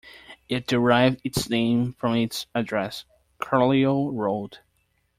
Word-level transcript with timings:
It 0.49 0.65
derived 0.65 1.21
its 1.23 1.47
name 1.47 1.93
from 1.93 2.15
its 2.15 2.47
address, 2.55 3.05
Carlyle 3.37 4.09
Road. 4.11 4.57